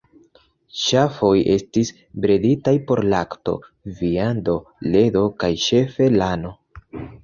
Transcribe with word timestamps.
Ŝafoj 0.83 1.33
estis 1.57 1.91
breditaj 2.25 2.75
por 2.89 3.03
lakto, 3.13 3.57
viando, 4.03 4.59
ledo 4.93 5.27
kaj 5.41 5.55
ĉefe 5.71 6.15
lano. 6.21 6.59